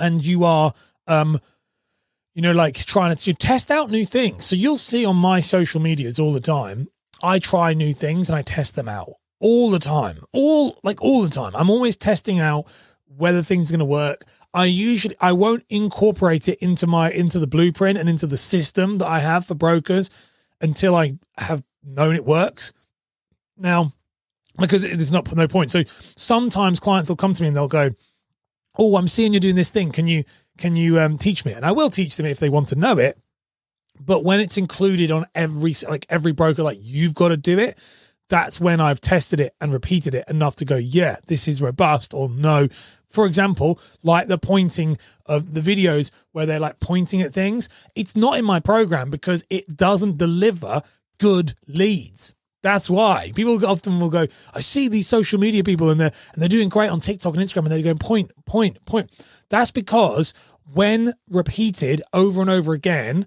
and 0.00 0.24
you 0.24 0.44
are 0.44 0.74
um 1.06 1.40
you 2.34 2.42
know 2.42 2.52
like 2.52 2.74
trying 2.74 3.14
to, 3.14 3.34
test 3.34 3.70
out 3.70 3.90
new 3.90 4.04
things. 4.04 4.46
So 4.46 4.56
you'll 4.56 4.78
see 4.78 5.04
on 5.04 5.16
my 5.16 5.40
social 5.40 5.80
medias 5.80 6.18
all 6.18 6.32
the 6.32 6.40
time 6.40 6.88
i 7.22 7.38
try 7.38 7.74
new 7.74 7.92
things 7.92 8.30
and 8.30 8.36
i 8.36 8.42
test 8.42 8.76
them 8.76 8.88
out 8.88 9.12
all 9.40 9.70
the 9.70 9.78
time. 9.78 10.22
All 10.32 10.78
like 10.82 11.02
all 11.02 11.22
the 11.22 11.30
time. 11.30 11.52
I'm 11.56 11.70
always 11.70 11.96
testing 11.96 12.38
out 12.38 12.66
whether 13.16 13.42
things 13.42 13.70
are 13.70 13.72
going 13.72 13.80
to 13.80 13.84
work. 13.84 14.24
I 14.52 14.66
usually 14.66 15.16
i 15.20 15.32
won't 15.32 15.64
incorporate 15.68 16.48
it 16.48 16.58
into 16.58 16.86
my 16.86 17.10
into 17.10 17.38
the 17.38 17.46
blueprint 17.46 17.98
and 17.98 18.08
into 18.08 18.26
the 18.26 18.36
system 18.36 18.98
that 18.98 19.06
i 19.06 19.20
have 19.20 19.46
for 19.46 19.54
brokers 19.54 20.10
until 20.60 20.94
i 20.94 21.14
have 21.38 21.62
known 21.82 22.14
it 22.14 22.24
works. 22.24 22.72
Now 23.56 23.92
because 24.58 24.82
there's 24.82 25.12
not 25.12 25.34
no 25.34 25.48
point. 25.48 25.70
So 25.70 25.84
sometimes 26.16 26.80
clients 26.80 27.08
will 27.08 27.16
come 27.16 27.32
to 27.32 27.42
me 27.42 27.48
and 27.48 27.56
they'll 27.56 27.68
go 27.68 27.90
oh, 28.80 28.96
I'm 28.96 29.08
seeing 29.08 29.34
you're 29.34 29.40
doing 29.40 29.56
this 29.56 29.68
thing. 29.68 29.92
Can 29.92 30.08
you 30.08 30.24
can 30.58 30.74
you 30.74 30.98
um, 30.98 31.18
teach 31.18 31.44
me? 31.44 31.52
And 31.52 31.64
I 31.64 31.70
will 31.70 31.90
teach 31.90 32.16
them 32.16 32.26
if 32.26 32.40
they 32.40 32.48
want 32.48 32.68
to 32.68 32.74
know 32.74 32.98
it. 32.98 33.18
But 34.00 34.24
when 34.24 34.40
it's 34.40 34.56
included 34.56 35.10
on 35.10 35.26
every 35.34 35.76
like 35.88 36.06
every 36.08 36.32
broker, 36.32 36.62
like 36.62 36.78
you've 36.80 37.14
got 37.14 37.28
to 37.28 37.36
do 37.36 37.58
it. 37.58 37.78
That's 38.30 38.60
when 38.60 38.80
I've 38.80 39.00
tested 39.00 39.40
it 39.40 39.54
and 39.60 39.72
repeated 39.72 40.14
it 40.14 40.24
enough 40.28 40.54
to 40.56 40.64
go, 40.64 40.76
yeah, 40.76 41.16
this 41.26 41.48
is 41.48 41.60
robust, 41.60 42.14
or 42.14 42.28
no. 42.28 42.68
For 43.04 43.26
example, 43.26 43.80
like 44.04 44.28
the 44.28 44.38
pointing 44.38 44.96
of 45.26 45.52
the 45.52 45.60
videos 45.60 46.12
where 46.30 46.46
they're 46.46 46.60
like 46.60 46.78
pointing 46.78 47.20
at 47.22 47.34
things, 47.34 47.68
it's 47.96 48.14
not 48.14 48.38
in 48.38 48.44
my 48.44 48.60
program 48.60 49.10
because 49.10 49.44
it 49.50 49.76
doesn't 49.76 50.16
deliver 50.16 50.82
good 51.18 51.54
leads. 51.66 52.34
That's 52.62 52.90
why 52.90 53.32
people 53.34 53.64
often 53.66 54.00
will 54.00 54.10
go. 54.10 54.26
I 54.52 54.60
see 54.60 54.88
these 54.88 55.08
social 55.08 55.40
media 55.40 55.64
people 55.64 55.90
and 55.90 56.00
they're 56.00 56.12
and 56.32 56.42
they're 56.42 56.48
doing 56.48 56.68
great 56.68 56.90
on 56.90 57.00
TikTok 57.00 57.34
and 57.34 57.42
Instagram, 57.42 57.64
and 57.64 57.72
they're 57.72 57.82
going 57.82 57.98
point, 57.98 58.32
point, 58.44 58.84
point. 58.84 59.10
That's 59.48 59.70
because 59.70 60.34
when 60.72 61.14
repeated 61.28 62.02
over 62.12 62.40
and 62.40 62.50
over 62.50 62.72
again, 62.72 63.26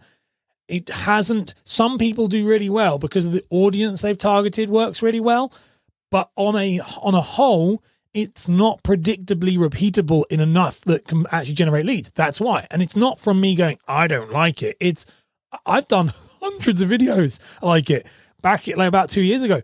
it 0.67 0.89
hasn't. 0.89 1.55
Some 1.63 1.97
people 1.97 2.27
do 2.27 2.47
really 2.47 2.69
well 2.69 2.97
because 2.97 3.25
of 3.25 3.31
the 3.31 3.43
audience 3.49 4.01
they've 4.01 4.17
targeted 4.17 4.69
works 4.69 5.01
really 5.01 5.19
well, 5.19 5.51
but 6.11 6.29
on 6.35 6.55
a 6.55 6.79
on 7.01 7.15
a 7.15 7.21
whole, 7.21 7.83
it's 8.13 8.47
not 8.47 8.83
predictably 8.83 9.57
repeatable 9.57 10.25
in 10.29 10.39
enough 10.39 10.81
that 10.81 11.07
can 11.07 11.25
actually 11.31 11.55
generate 11.55 11.85
leads. 11.85 12.11
That's 12.11 12.39
why, 12.39 12.67
and 12.69 12.83
it's 12.83 12.95
not 12.95 13.19
from 13.19 13.41
me 13.41 13.55
going, 13.55 13.79
I 13.87 14.07
don't 14.07 14.31
like 14.31 14.61
it. 14.61 14.77
It's 14.79 15.05
I've 15.65 15.87
done 15.87 16.13
hundreds 16.39 16.81
of 16.81 16.89
videos 16.89 17.39
like 17.61 17.89
it 17.89 18.05
back 18.43 18.67
like 18.67 18.87
about 18.87 19.09
two 19.09 19.21
years 19.21 19.41
ago, 19.41 19.63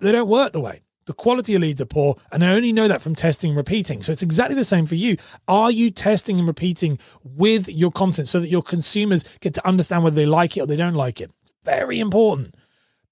they 0.00 0.10
don't 0.12 0.28
work 0.28 0.54
the 0.54 0.60
way. 0.60 0.80
The 1.06 1.12
quality 1.12 1.54
of 1.54 1.60
leads 1.60 1.82
are 1.82 1.86
poor, 1.86 2.16
and 2.32 2.42
I 2.42 2.54
only 2.54 2.72
know 2.72 2.88
that 2.88 3.02
from 3.02 3.14
testing 3.14 3.50
and 3.50 3.56
repeating. 3.58 4.02
So 4.02 4.10
it's 4.10 4.22
exactly 4.22 4.56
the 4.56 4.64
same 4.64 4.86
for 4.86 4.94
you. 4.94 5.18
Are 5.46 5.70
you 5.70 5.90
testing 5.90 6.38
and 6.38 6.48
repeating 6.48 6.98
with 7.22 7.68
your 7.68 7.90
content 7.92 8.26
so 8.26 8.40
that 8.40 8.48
your 8.48 8.62
consumers 8.62 9.22
get 9.40 9.52
to 9.52 9.68
understand 9.68 10.02
whether 10.02 10.16
they 10.16 10.24
like 10.24 10.56
it 10.56 10.60
or 10.60 10.66
they 10.66 10.76
don't 10.76 10.94
like 10.94 11.20
it? 11.20 11.30
Very 11.62 12.00
important. 12.00 12.54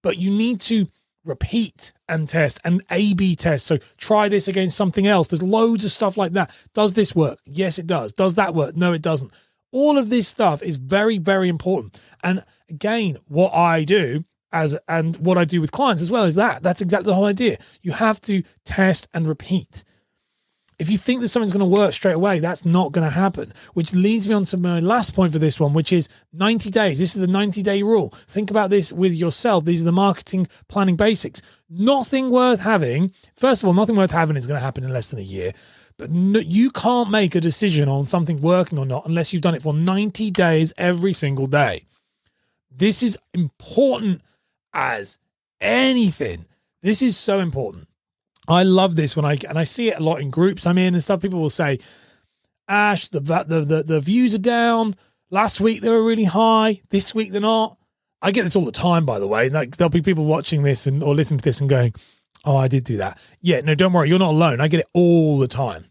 But 0.03 0.17
you 0.17 0.31
need 0.31 0.59
to 0.63 0.87
repeat 1.23 1.93
and 2.09 2.29
test 2.29 2.61
and 2.65 2.83
A 2.91 3.13
B 3.13 3.37
test. 3.37 3.67
So 3.67 3.79
try 3.99 4.29
this 4.31 4.49
against 4.49 4.77
something 4.77 5.07
else. 5.07 5.29
There's 5.29 5.43
loads 5.43 5.85
of 5.85 5.91
stuff 5.91 6.17
like 6.17 6.33
that. 6.33 6.51
Does 6.73 6.95
this 6.95 7.15
work? 7.15 7.41
Yes, 7.45 7.79
it 7.79 7.87
does. 7.87 8.15
Does 8.15 8.37
that 8.37 8.55
work? 8.55 8.75
No, 8.75 8.95
it 8.95 9.03
doesn't. 9.03 9.33
All 9.71 9.99
of 9.99 10.09
this 10.09 10.29
stuff 10.29 10.63
is 10.63 10.77
very, 10.77 11.19
very 11.19 11.49
important. 11.51 11.99
And 12.25 12.43
again, 12.71 13.19
what 13.29 13.55
I 13.55 13.85
do 13.85 14.25
as 14.53 14.77
and 14.89 15.17
what 15.17 15.39
I 15.39 15.45
do 15.45 15.61
with 15.61 15.73
clients 15.73 16.03
as 16.03 16.11
well 16.11 16.25
is 16.25 16.35
that. 16.37 16.63
That's 16.63 16.81
exactly 16.81 17.07
the 17.07 17.15
whole 17.15 17.25
idea. 17.25 17.59
You 17.83 17.93
have 17.93 18.21
to 18.23 18.43
test 18.65 19.09
and 19.15 19.29
repeat. 19.29 19.85
If 20.79 20.91
you 20.91 20.99
think 20.99 21.21
that 21.21 21.29
something's 21.29 21.53
going 21.53 21.61
to 21.61 21.81
work 21.81 21.93
straight 21.93 22.15
away, 22.15 22.41
that's 22.41 22.65
not 22.65 22.91
going 22.91 23.05
to 23.07 23.15
happen. 23.15 23.53
Which 23.75 23.95
leads 23.95 24.27
me 24.27 24.35
on 24.35 24.45
to 24.47 24.57
my 24.57 24.81
last 24.81 25.15
point 25.15 25.33
for 25.33 25.39
this 25.39 25.61
one, 25.61 25.75
which 25.75 25.93
is 25.93 26.09
90 26.33 26.71
days. 26.71 26.99
This 26.99 27.15
is 27.15 27.21
the 27.21 27.29
90 27.29 27.63
day 27.63 27.83
rule. 27.83 28.13
Think 28.27 28.51
about 28.51 28.71
this 28.71 28.93
with 28.93 29.13
yourself. 29.13 29.65
These 29.65 29.83
are 29.83 29.85
the 29.85 29.93
marketing 29.93 30.49
planning 30.69 30.97
basics. 30.97 31.41
Nothing 31.71 32.31
worth 32.31 32.61
having. 32.61 33.13
First 33.37 33.63
of 33.63 33.69
all, 33.69 33.75
nothing 33.75 33.97
worth 33.97 34.11
having 34.11 34.37
is 34.37 34.47
going 34.47 34.59
to 34.59 34.65
happen 34.65 34.83
in 34.83 34.93
less 34.93 35.11
than 35.11 35.21
a 35.21 35.23
year. 35.23 35.53
But 35.99 36.11
no, 36.11 36.41
you 36.41 36.71
can't 36.71 37.11
make 37.11 37.37
a 37.37 37.41
decision 37.41 37.89
on 37.89 38.09
something 38.09 38.41
working 38.41 38.79
or 38.79 38.87
not 38.87 39.07
unless 39.07 39.33
you've 39.33 39.43
done 39.43 39.55
it 39.55 39.63
for 39.63 39.75
90 39.75 40.33
days 40.33 40.73
every 40.79 41.13
single 41.13 41.47
day. 41.47 41.87
This 42.75 43.05
is 43.05 43.19
important 43.35 44.23
as 44.73 45.19
anything. 45.61 46.47
This 46.83 47.03
is 47.03 47.17
so 47.17 47.39
important. 47.39 47.89
I 48.49 48.65
love 48.65 48.97
this 48.97 49.15
when 49.15 49.25
I 49.25 49.39
and 49.49 49.59
I 49.59 49.65
see 49.65 49.89
it 49.89 49.99
a 49.99 50.03
lot 50.03 50.21
in 50.21 50.31
groups 50.31 50.67
I'm 50.67 50.79
in 50.79 50.95
and 50.95 51.03
stuff. 51.03 51.21
People 51.23 51.41
will 51.41 51.51
say, 51.51 51.79
"Ash, 52.69 53.09
the 53.09 53.21
the 53.21 53.65
the, 53.65 53.83
the 53.85 54.01
views 54.01 54.35
are 54.35 54.39
down. 54.39 54.97
Last 55.31 55.61
week 55.61 55.81
they 55.81 55.89
were 55.89 56.03
really 56.03 56.25
high. 56.25 56.83
This 56.91 57.15
week 57.15 57.33
they're 57.33 57.41
not." 57.41 57.79
I 58.21 58.31
get 58.31 58.45
this 58.45 58.57
all 58.57 58.65
the 58.65 58.73
time, 58.73 59.05
by 59.05 59.19
the 59.19 59.27
way. 59.27 59.49
Like 59.49 59.77
there'll 59.77 59.91
be 59.91 60.03
people 60.03 60.25
watching 60.25 60.63
this 60.63 60.87
and 60.87 61.03
or 61.03 61.15
listening 61.15 61.39
to 61.39 61.45
this 61.45 61.61
and 61.61 61.71
going, 61.71 61.95
"Oh, 62.45 62.57
I 62.57 62.69
did 62.69 62.85
do 62.85 62.97
that." 62.97 63.19
Yeah, 63.41 63.61
no, 63.61 63.75
don't 63.75 63.93
worry, 63.93 64.09
you're 64.09 64.19
not 64.19 64.31
alone. 64.31 64.61
I 64.61 64.69
get 64.69 64.81
it 64.81 64.89
all 64.93 65.39
the 65.39 65.49
time. 65.49 65.87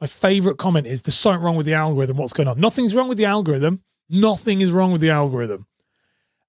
My 0.00 0.06
favorite 0.06 0.58
comment 0.58 0.86
is, 0.86 1.02
"There's 1.02 1.16
something 1.16 1.42
wrong 1.42 1.56
with 1.56 1.66
the 1.66 1.74
algorithm. 1.74 2.18
What's 2.18 2.32
going 2.32 2.48
on?" 2.48 2.60
Nothing's 2.60 2.94
wrong 2.94 3.08
with 3.08 3.18
the 3.18 3.24
algorithm. 3.24 3.82
Nothing 4.08 4.60
is 4.60 4.70
wrong 4.70 4.92
with 4.92 5.00
the 5.00 5.10
algorithm. 5.10 5.66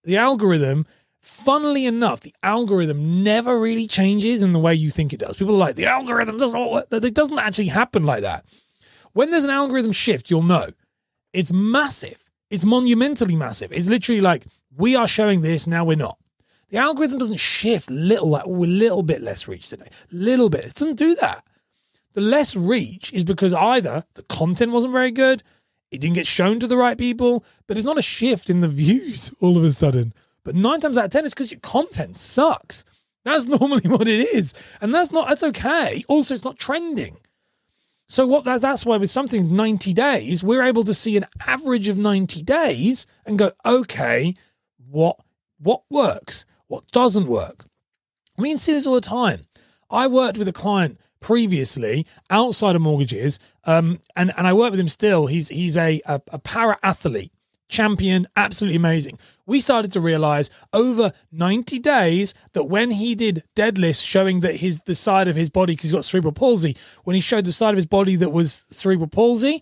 The 0.04 0.18
algorithm 0.18 0.86
funnily 1.22 1.86
enough, 1.86 2.22
the 2.22 2.34
algorithm 2.44 3.24
never 3.24 3.60
really 3.60 3.88
changes 3.88 4.42
in 4.44 4.54
the 4.54 4.60
way 4.60 4.74
you 4.74 4.92
think 4.92 5.14
it 5.14 5.20
does. 5.20 5.38
People 5.38 5.56
are 5.56 5.60
like, 5.60 5.76
the 5.76 5.86
algorithm 5.86 6.38
doesn't. 6.38 6.88
It 6.92 7.14
doesn't 7.14 7.40
actually 7.40 7.68
happen 7.68 8.04
like 8.04 8.22
that. 8.22 8.46
When 9.14 9.30
there's 9.32 9.44
an 9.44 9.50
algorithm 9.50 9.92
shift, 9.92 10.30
you'll 10.30 10.44
know. 10.44 10.70
It's 11.34 11.52
massive. 11.52 12.24
It's 12.50 12.64
monumentally 12.64 13.36
massive. 13.36 13.72
It's 13.72 13.88
literally 13.88 14.22
like, 14.22 14.46
we 14.76 14.96
are 14.96 15.08
showing 15.08 15.42
this, 15.42 15.68
now 15.68 15.84
we're 15.84 15.98
not. 15.98 16.18
The 16.70 16.78
algorithm 16.78 17.18
doesn't 17.18 17.38
shift 17.38 17.90
little, 17.90 18.30
like, 18.30 18.46
we're 18.46 18.66
a 18.66 18.68
little 18.68 19.04
bit 19.04 19.22
less 19.22 19.48
reach 19.48 19.70
today. 19.70 19.90
Little 20.12 20.50
bit. 20.50 20.66
It 20.66 20.76
doesn't 20.76 20.96
do 20.96 21.16
that. 21.16 21.44
The 22.14 22.22
less 22.22 22.56
reach 22.56 23.14
is 23.14 23.24
because 23.24 23.54
either 23.54 24.04
the 24.16 24.24
content 24.24 24.72
wasn't 24.72 24.94
very 24.94 25.12
good, 25.12 25.44
it 25.92 26.02
didn't 26.02 26.16
get 26.16 26.28
shown 26.28 26.60
to 26.60 26.68
the 26.68 26.78
right 26.78 26.98
people, 26.98 27.46
but 27.68 27.78
it's 27.78 27.86
not 27.86 27.98
a 27.98 28.02
shift 28.02 28.50
in 28.50 28.60
the 28.60 28.68
views 28.84 29.32
all 29.40 29.58
of 29.58 29.64
a 29.64 29.72
sudden. 29.72 30.14
But 30.48 30.56
nine 30.56 30.80
times 30.80 30.98
out 30.98 31.04
of 31.04 31.12
ten, 31.12 31.26
it's 31.26 31.34
because 31.34 31.52
your 31.52 31.60
content 31.60 32.18
sucks. 32.18 32.86
That's 33.26 33.46
normally 33.60 33.90
what 33.90 34.08
it 34.08 34.34
is, 34.34 34.54
and 34.80 34.96
that's 34.96 35.12
not 35.12 35.28
that's 35.28 35.44
okay. 35.44 36.06
Also, 36.08 36.34
it's 36.34 36.46
not 36.46 36.58
trending. 36.58 37.18
So 38.08 38.26
what 38.26 38.46
that, 38.46 38.62
that's 38.62 38.86
why 38.86 38.96
with 38.96 39.12
something 39.12 39.54
90 39.54 39.92
days, 39.92 40.46
we're 40.46 40.64
able 40.64 40.86
to 40.86 40.94
see 40.94 41.18
an 41.18 41.26
average 41.46 41.90
of 41.90 41.98
90 41.98 42.42
days 42.44 43.06
and 43.26 43.38
go, 43.38 43.52
okay, 43.66 44.36
what 44.90 45.20
what 45.60 45.82
works, 45.90 46.46
what 46.68 46.88
doesn't 46.94 47.28
work. 47.28 47.66
We 48.38 48.48
can 48.48 48.58
see 48.58 48.72
this 48.72 48.88
all 48.88 48.96
the 48.96 49.02
time. 49.02 49.48
I 49.90 50.08
worked 50.08 50.38
with 50.38 50.48
a 50.48 50.54
client 50.54 50.98
previously 51.20 52.08
outside 52.30 52.78
of 52.78 52.82
mortgages, 52.82 53.42
um, 53.66 54.00
and 54.16 54.34
and 54.38 54.48
I 54.48 54.54
work 54.54 54.72
with 54.72 54.80
him 54.80 54.88
still. 54.88 55.28
He's 55.28 55.50
he's 55.50 55.76
a 55.76 56.00
a, 56.06 56.22
a 56.32 56.40
para 56.40 56.80
athlete 56.84 57.34
champion, 57.68 58.28
absolutely 58.36 58.76
amazing. 58.76 59.20
We 59.46 59.60
started 59.60 59.92
to 59.94 60.02
realize 60.02 60.50
over 60.74 61.12
90 61.32 61.80
days 61.80 62.34
that 62.54 62.64
when 62.64 62.92
he 62.92 63.16
did 63.16 63.44
deadlifts 63.56 64.06
showing 64.06 64.42
that 64.42 64.56
his 64.56 64.82
the 64.82 64.96
side 64.96 65.28
of 65.28 65.36
his 65.36 65.50
body 65.50 65.74
because 65.74 65.90
he's 65.90 65.92
got 65.92 66.06
cerebral 66.06 66.34
palsy, 66.34 66.76
when 67.04 67.16
he 67.16 67.22
showed 67.22 67.46
the 67.46 67.52
side 67.52 67.72
of 67.72 67.78
his 67.78 67.86
body 67.86 68.16
that 68.16 68.32
was 68.32 68.66
cerebral 68.70 69.08
palsy, 69.08 69.62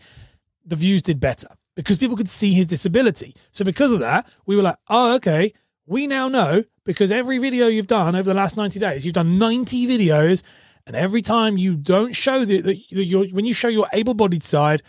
the 0.66 0.76
views 0.76 1.02
did 1.02 1.20
better 1.20 1.48
because 1.76 1.98
people 1.98 2.18
could 2.18 2.30
see 2.30 2.54
his 2.54 2.68
disability. 2.68 3.36
So 3.52 3.66
because 3.66 3.92
of 3.92 4.00
that, 4.00 4.28
we 4.46 4.56
were 4.56 4.64
like, 4.64 4.78
"Oh, 4.88 5.14
okay, 5.16 5.54
we 5.86 6.08
now 6.08 6.28
know 6.28 6.64
because 6.84 7.12
every 7.12 7.38
video 7.38 7.68
you've 7.68 7.88
done 7.88 8.16
over 8.16 8.24
the 8.24 8.34
last 8.34 8.58
90 8.58 8.80
days, 8.80 9.06
you've 9.06 9.14
done 9.14 9.38
90 9.38 9.88
videos 9.88 10.44
and 10.88 10.96
every 10.96 11.22
time 11.22 11.58
you 11.58 11.76
don't 11.76 12.16
show 12.16 12.46
the, 12.46 12.62
the, 12.62 12.86
the 12.92 13.32
when 13.32 13.46
you 13.46 13.54
show 13.54 13.68
your 13.68 13.88
able-bodied 13.92 14.44
side, 14.44 14.84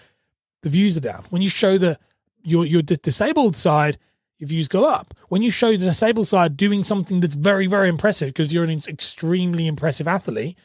the 0.62 0.68
views 0.68 0.96
are 0.96 1.00
down. 1.00 1.24
When 1.30 1.42
you 1.42 1.48
show 1.48 1.78
the 1.78 1.98
your 2.46 2.64
your 2.64 2.82
disabled 2.82 3.56
side, 3.56 3.98
your 4.38 4.48
views 4.48 4.68
go 4.68 4.84
up. 4.84 5.14
When 5.28 5.42
you 5.42 5.50
show 5.50 5.72
the 5.72 5.78
disabled 5.78 6.28
side 6.28 6.56
doing 6.56 6.84
something 6.84 7.20
that's 7.20 7.34
very 7.34 7.66
very 7.66 7.88
impressive 7.88 8.28
because 8.28 8.52
you're 8.52 8.64
an 8.64 8.70
extremely 8.88 9.66
impressive 9.66 10.08
athlete, 10.08 10.56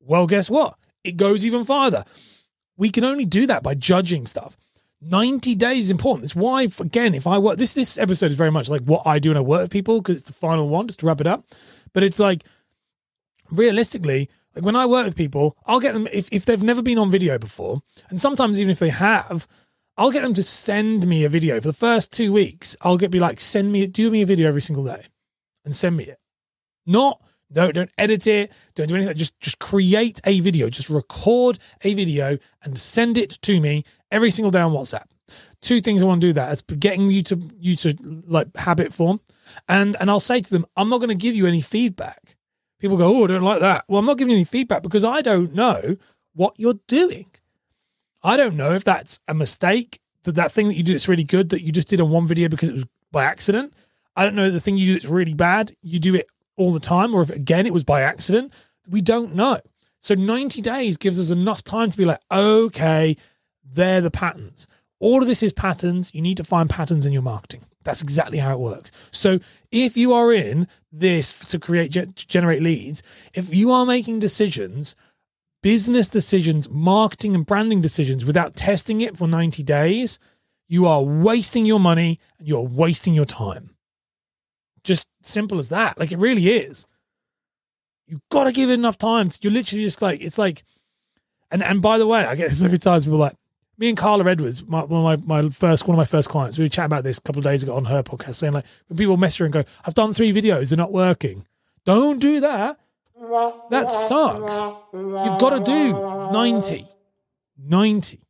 well, 0.00 0.26
guess 0.26 0.48
what? 0.48 0.74
It 1.04 1.16
goes 1.16 1.44
even 1.44 1.64
farther. 1.64 2.04
We 2.76 2.90
can 2.90 3.04
only 3.04 3.26
do 3.26 3.46
that 3.46 3.62
by 3.62 3.74
judging 3.74 4.26
stuff. 4.26 4.56
90 5.02 5.54
days 5.54 5.90
important. 5.90 6.24
It's 6.24 6.36
why, 6.36 6.68
again, 6.78 7.14
if 7.14 7.26
I 7.26 7.38
work, 7.38 7.56
this 7.56 7.74
this 7.74 7.96
episode 7.96 8.26
is 8.26 8.34
very 8.34 8.50
much 8.50 8.68
like 8.68 8.82
what 8.82 9.06
I 9.06 9.18
do 9.18 9.30
when 9.30 9.36
I 9.36 9.40
work 9.40 9.62
with 9.62 9.70
people 9.70 10.00
because 10.00 10.18
it's 10.18 10.26
the 10.26 10.34
final 10.34 10.68
one, 10.68 10.86
just 10.86 11.00
to 11.00 11.06
wrap 11.06 11.20
it 11.20 11.26
up. 11.26 11.44
But 11.92 12.02
it's 12.02 12.18
like, 12.18 12.44
realistically, 13.50 14.28
like 14.54 14.64
when 14.64 14.76
I 14.76 14.86
work 14.86 15.06
with 15.06 15.16
people, 15.16 15.56
I'll 15.66 15.80
get 15.80 15.94
them 15.94 16.08
if, 16.12 16.28
if 16.30 16.44
they've 16.44 16.62
never 16.62 16.82
been 16.82 16.98
on 16.98 17.10
video 17.10 17.38
before, 17.38 17.82
and 18.10 18.20
sometimes 18.20 18.60
even 18.60 18.70
if 18.70 18.78
they 18.78 18.90
have, 18.90 19.46
I'll 20.00 20.10
get 20.10 20.22
them 20.22 20.32
to 20.32 20.42
send 20.42 21.06
me 21.06 21.24
a 21.24 21.28
video 21.28 21.60
for 21.60 21.68
the 21.68 21.74
first 21.74 22.10
two 22.10 22.32
weeks. 22.32 22.74
I'll 22.80 22.96
get 22.96 23.10
be 23.10 23.20
like, 23.20 23.38
send 23.38 23.70
me, 23.70 23.86
do 23.86 24.10
me 24.10 24.22
a 24.22 24.26
video 24.26 24.48
every 24.48 24.62
single 24.62 24.82
day, 24.82 25.04
and 25.66 25.76
send 25.76 25.94
me 25.94 26.04
it. 26.04 26.18
Not 26.86 27.20
no, 27.50 27.70
don't 27.70 27.90
edit 27.98 28.26
it. 28.26 28.50
Don't 28.74 28.88
do 28.88 28.94
anything. 28.94 29.14
Just 29.18 29.38
just 29.40 29.58
create 29.58 30.18
a 30.24 30.40
video. 30.40 30.70
Just 30.70 30.88
record 30.88 31.58
a 31.82 31.92
video 31.92 32.38
and 32.62 32.80
send 32.80 33.18
it 33.18 33.42
to 33.42 33.60
me 33.60 33.84
every 34.10 34.30
single 34.30 34.50
day 34.50 34.60
on 34.60 34.72
WhatsApp. 34.72 35.04
Two 35.60 35.82
things 35.82 36.02
I 36.02 36.06
want 36.06 36.22
to 36.22 36.28
do 36.28 36.32
that 36.32 36.48
as 36.48 36.62
getting 36.62 37.10
you 37.10 37.22
to 37.24 37.50
you 37.58 37.76
to 37.76 37.94
like 38.26 38.56
habit 38.56 38.94
form, 38.94 39.20
and 39.68 39.98
and 40.00 40.10
I'll 40.10 40.18
say 40.18 40.40
to 40.40 40.50
them, 40.50 40.64
I'm 40.78 40.88
not 40.88 40.98
going 40.98 41.10
to 41.10 41.14
give 41.14 41.34
you 41.34 41.46
any 41.46 41.60
feedback. 41.60 42.36
People 42.78 42.96
go, 42.96 43.14
oh, 43.14 43.24
I 43.24 43.26
don't 43.26 43.42
like 43.42 43.60
that. 43.60 43.84
Well, 43.86 43.98
I'm 43.98 44.06
not 44.06 44.16
giving 44.16 44.30
you 44.30 44.38
any 44.38 44.46
feedback 44.46 44.82
because 44.82 45.04
I 45.04 45.20
don't 45.20 45.52
know 45.54 45.98
what 46.32 46.54
you're 46.56 46.80
doing. 46.88 47.26
I 48.22 48.36
don't 48.36 48.56
know 48.56 48.72
if 48.72 48.84
that's 48.84 49.18
a 49.28 49.34
mistake, 49.34 50.00
that 50.24 50.34
that 50.34 50.52
thing 50.52 50.68
that 50.68 50.74
you 50.74 50.82
do 50.82 50.92
that's 50.92 51.08
really 51.08 51.24
good 51.24 51.50
that 51.50 51.62
you 51.62 51.72
just 51.72 51.88
did 51.88 52.00
on 52.00 52.10
one 52.10 52.26
video 52.26 52.48
because 52.48 52.68
it 52.68 52.74
was 52.74 52.84
by 53.10 53.24
accident. 53.24 53.72
I 54.16 54.24
don't 54.24 54.34
know 54.34 54.50
the 54.50 54.60
thing 54.60 54.76
you 54.76 54.86
do 54.86 54.92
that's 54.94 55.06
really 55.06 55.34
bad, 55.34 55.74
you 55.82 55.98
do 55.98 56.14
it 56.14 56.26
all 56.56 56.72
the 56.72 56.80
time, 56.80 57.14
or 57.14 57.22
if 57.22 57.30
again 57.30 57.66
it 57.66 57.72
was 57.72 57.84
by 57.84 58.02
accident. 58.02 58.52
We 58.88 59.00
don't 59.00 59.34
know. 59.34 59.60
So 60.00 60.14
90 60.14 60.60
days 60.62 60.96
gives 60.96 61.20
us 61.20 61.30
enough 61.30 61.62
time 61.62 61.90
to 61.90 61.96
be 61.96 62.04
like, 62.04 62.20
okay, 62.30 63.16
they're 63.64 64.00
the 64.00 64.10
patterns. 64.10 64.66
All 64.98 65.22
of 65.22 65.28
this 65.28 65.42
is 65.42 65.52
patterns. 65.52 66.10
You 66.14 66.22
need 66.22 66.36
to 66.38 66.44
find 66.44 66.68
patterns 66.68 67.06
in 67.06 67.12
your 67.12 67.22
marketing. 67.22 67.64
That's 67.84 68.02
exactly 68.02 68.38
how 68.38 68.52
it 68.52 68.60
works. 68.60 68.92
So 69.10 69.38
if 69.70 69.96
you 69.96 70.12
are 70.12 70.32
in 70.32 70.68
this 70.92 71.32
to 71.50 71.58
create, 71.58 71.90
generate 72.14 72.62
leads, 72.62 73.02
if 73.32 73.54
you 73.54 73.70
are 73.70 73.86
making 73.86 74.18
decisions 74.18 74.94
business 75.62 76.08
decisions, 76.08 76.68
marketing 76.68 77.34
and 77.34 77.46
branding 77.46 77.80
decisions 77.80 78.24
without 78.24 78.56
testing 78.56 79.00
it 79.00 79.16
for 79.16 79.28
90 79.28 79.62
days, 79.62 80.18
you 80.68 80.86
are 80.86 81.02
wasting 81.02 81.66
your 81.66 81.80
money 81.80 82.18
and 82.38 82.48
you're 82.48 82.60
wasting 82.60 83.14
your 83.14 83.24
time. 83.24 83.74
Just 84.84 85.06
simple 85.22 85.58
as 85.58 85.68
that. 85.68 85.98
Like 85.98 86.12
it 86.12 86.18
really 86.18 86.48
is. 86.48 86.86
You've 88.06 88.26
got 88.30 88.44
to 88.44 88.52
give 88.52 88.70
it 88.70 88.74
enough 88.74 88.98
time. 88.98 89.30
You're 89.40 89.52
literally 89.52 89.84
just 89.84 90.02
like, 90.02 90.20
it's 90.20 90.38
like, 90.38 90.64
and 91.50 91.62
and 91.62 91.82
by 91.82 91.98
the 91.98 92.06
way, 92.06 92.24
I 92.24 92.34
get 92.34 92.48
this 92.48 92.62
every 92.62 92.78
time 92.78 93.00
people 93.00 93.18
like, 93.18 93.34
me 93.80 93.88
and 93.88 93.96
Carla 93.96 94.28
Edwards, 94.30 94.62
my, 94.66 94.84
one 94.84 95.14
of 95.14 95.26
my, 95.26 95.42
my 95.42 95.48
first 95.50 95.88
one 95.88 95.94
of 95.94 95.98
my 95.98 96.04
first 96.04 96.28
clients, 96.28 96.58
we 96.58 96.64
were 96.64 96.68
chatting 96.68 96.86
about 96.86 97.02
this 97.02 97.18
a 97.18 97.22
couple 97.22 97.40
of 97.40 97.44
days 97.44 97.62
ago 97.62 97.74
on 97.74 97.86
her 97.86 98.02
podcast, 98.02 98.36
saying 98.36 98.52
like 98.52 98.66
when 98.88 98.96
people 98.96 99.16
mess 99.16 99.36
her 99.36 99.44
and 99.46 99.52
go, 99.52 99.64
I've 99.84 99.94
done 99.94 100.12
three 100.12 100.32
videos, 100.32 100.68
they're 100.68 100.76
not 100.76 100.92
working. 100.92 101.46
Don't 101.84 102.18
do 102.18 102.40
that. 102.40 102.78
That 103.70 103.88
sucks. 103.88 104.54
You've 104.92 105.38
got 105.38 105.50
to 105.50 105.64
do 105.64 105.92
90. 106.32 106.86
90. 107.58 108.20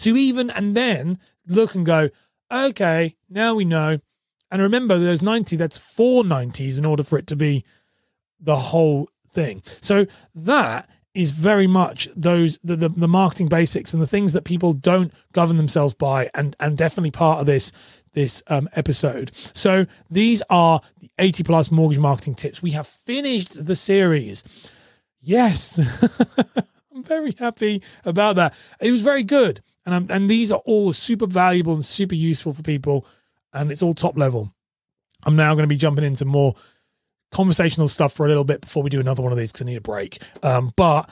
To 0.00 0.16
even, 0.16 0.50
and 0.50 0.76
then 0.76 1.18
look 1.46 1.74
and 1.74 1.86
go, 1.86 2.10
okay, 2.52 3.16
now 3.30 3.54
we 3.54 3.64
know. 3.64 3.98
And 4.50 4.62
remember, 4.62 4.98
there's 4.98 5.22
90, 5.22 5.56
that's 5.56 5.78
four 5.78 6.22
90s 6.22 6.78
in 6.78 6.84
order 6.84 7.02
for 7.02 7.18
it 7.18 7.26
to 7.28 7.36
be 7.36 7.64
the 8.40 8.56
whole 8.56 9.08
thing. 9.32 9.62
So 9.80 10.06
that 10.34 10.88
is 11.14 11.30
very 11.30 11.66
much 11.66 12.08
those 12.14 12.58
the, 12.62 12.76
the, 12.76 12.90
the 12.90 13.08
marketing 13.08 13.48
basics 13.48 13.94
and 13.94 14.02
the 14.02 14.06
things 14.06 14.34
that 14.34 14.44
people 14.44 14.74
don't 14.74 15.12
govern 15.32 15.56
themselves 15.56 15.94
by 15.94 16.30
and 16.34 16.54
and 16.60 16.76
definitely 16.76 17.10
part 17.10 17.40
of 17.40 17.46
this 17.46 17.72
this 18.12 18.42
um, 18.48 18.68
episode 18.74 19.32
so 19.54 19.86
these 20.10 20.42
are 20.50 20.82
80 21.18 21.42
plus 21.44 21.70
mortgage 21.70 21.98
marketing 21.98 22.34
tips. 22.34 22.62
We 22.62 22.72
have 22.72 22.86
finished 22.86 23.66
the 23.66 23.76
series. 23.76 24.44
Yes. 25.20 25.80
I'm 26.94 27.02
very 27.02 27.34
happy 27.38 27.82
about 28.04 28.36
that. 28.36 28.54
It 28.80 28.90
was 28.90 29.02
very 29.02 29.24
good. 29.24 29.60
And, 29.84 29.94
I'm, 29.94 30.06
and 30.10 30.28
these 30.28 30.50
are 30.50 30.60
all 30.64 30.92
super 30.92 31.26
valuable 31.26 31.74
and 31.74 31.84
super 31.84 32.14
useful 32.14 32.52
for 32.52 32.62
people. 32.62 33.06
And 33.52 33.70
it's 33.70 33.82
all 33.82 33.94
top 33.94 34.16
level. 34.18 34.52
I'm 35.24 35.36
now 35.36 35.54
going 35.54 35.64
to 35.64 35.68
be 35.68 35.76
jumping 35.76 36.04
into 36.04 36.24
more 36.24 36.54
conversational 37.32 37.88
stuff 37.88 38.12
for 38.12 38.26
a 38.26 38.28
little 38.28 38.44
bit 38.44 38.60
before 38.60 38.82
we 38.82 38.90
do 38.90 39.00
another 39.00 39.22
one 39.22 39.32
of 39.32 39.38
these 39.38 39.52
because 39.52 39.62
I 39.62 39.66
need 39.66 39.76
a 39.76 39.80
break. 39.80 40.22
Um, 40.42 40.72
but 40.76 41.08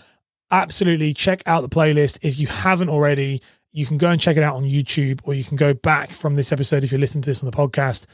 absolutely 0.50 1.12
check 1.14 1.42
out 1.46 1.62
the 1.62 1.68
playlist 1.68 2.18
if 2.22 2.38
you 2.38 2.46
haven't 2.46 2.88
already. 2.88 3.42
You 3.72 3.86
can 3.86 3.98
go 3.98 4.08
and 4.08 4.20
check 4.20 4.36
it 4.36 4.42
out 4.42 4.54
on 4.54 4.64
YouTube, 4.64 5.20
or 5.24 5.34
you 5.34 5.42
can 5.42 5.56
go 5.56 5.74
back 5.74 6.10
from 6.10 6.36
this 6.36 6.52
episode 6.52 6.84
if 6.84 6.92
you're 6.92 7.00
listening 7.00 7.22
to 7.22 7.30
this 7.30 7.42
on 7.42 7.50
the 7.50 7.56
podcast. 7.56 8.06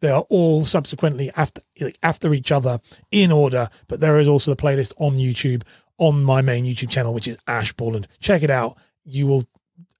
They 0.00 0.10
are 0.10 0.26
all 0.28 0.64
subsequently 0.64 1.30
after 1.36 1.62
like 1.80 1.98
after 2.02 2.34
each 2.34 2.52
other 2.52 2.80
in 3.10 3.32
order, 3.32 3.70
but 3.88 4.00
there 4.00 4.18
is 4.18 4.28
also 4.28 4.50
the 4.50 4.62
playlist 4.62 4.92
on 4.98 5.16
YouTube 5.16 5.62
on 5.98 6.22
my 6.22 6.42
main 6.42 6.64
YouTube 6.64 6.90
channel, 6.90 7.14
which 7.14 7.28
is 7.28 7.38
Ash 7.46 7.72
Borland. 7.72 8.06
Check 8.20 8.42
it 8.42 8.50
out. 8.50 8.76
You 9.04 9.26
will 9.26 9.46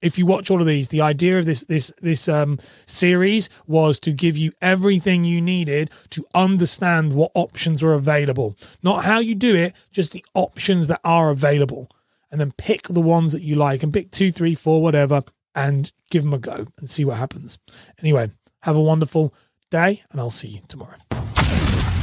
if 0.02 0.18
you 0.18 0.26
watch 0.26 0.50
all 0.50 0.60
of 0.60 0.66
these, 0.66 0.88
the 0.88 1.00
idea 1.00 1.38
of 1.38 1.46
this 1.46 1.62
this 1.64 1.92
this 2.00 2.28
um, 2.28 2.58
series 2.86 3.48
was 3.66 3.98
to 4.00 4.12
give 4.12 4.36
you 4.36 4.52
everything 4.60 5.24
you 5.24 5.40
needed 5.40 5.90
to 6.10 6.26
understand 6.34 7.12
what 7.12 7.32
options 7.34 7.82
are 7.82 7.94
available, 7.94 8.56
not 8.82 9.04
how 9.04 9.18
you 9.18 9.34
do 9.34 9.54
it, 9.54 9.74
just 9.90 10.12
the 10.12 10.24
options 10.34 10.88
that 10.88 11.00
are 11.04 11.30
available, 11.30 11.90
and 12.30 12.40
then 12.40 12.52
pick 12.52 12.88
the 12.88 13.00
ones 13.00 13.32
that 13.32 13.42
you 13.42 13.56
like 13.56 13.82
and 13.82 13.92
pick 13.92 14.10
two, 14.10 14.30
three, 14.30 14.54
four, 14.54 14.82
whatever, 14.82 15.22
and 15.54 15.92
give 16.10 16.22
them 16.22 16.34
a 16.34 16.38
go 16.38 16.66
and 16.78 16.90
see 16.90 17.04
what 17.04 17.16
happens. 17.16 17.58
Anyway, 18.00 18.30
have 18.62 18.76
a 18.76 18.80
wonderful 18.80 19.34
day, 19.70 20.02
and 20.10 20.20
I'll 20.20 20.30
see 20.30 20.48
you 20.48 20.60
tomorrow. 20.68 20.96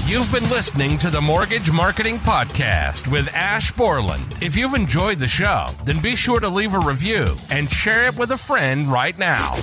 You've 0.06 0.32
been 0.32 0.50
listening 0.50 0.98
to 1.00 1.10
the 1.10 1.22
Mortgage 1.22 1.72
Marketing 1.72 2.18
Podcast 2.18 3.10
with 3.10 3.34
Ash 3.34 3.72
Borland. 3.72 4.38
If 4.42 4.56
you've 4.56 4.74
enjoyed 4.74 5.18
the 5.18 5.28
show, 5.28 5.68
then 5.86 6.02
be 6.02 6.16
sure 6.16 6.40
to 6.40 6.50
leave 6.50 6.74
a 6.74 6.80
review 6.80 7.36
and 7.50 7.72
share 7.72 8.06
it 8.06 8.18
with 8.18 8.32
a 8.32 8.38
friend 8.38 8.92
right 8.92 9.18
now. 9.18 9.56